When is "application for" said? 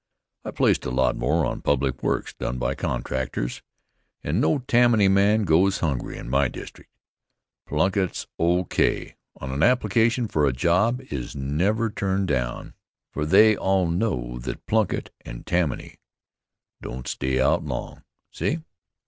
9.61-10.47